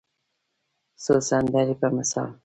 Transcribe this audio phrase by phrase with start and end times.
[1.03, 2.29] څو سندرې په مثال